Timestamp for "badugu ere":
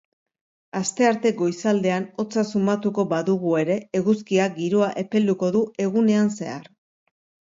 3.11-3.77